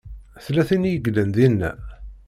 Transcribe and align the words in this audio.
Tella 0.45 0.63
tin 0.69 0.87
i 0.89 0.91
yellan 0.93 1.29
dinna? 1.35 1.71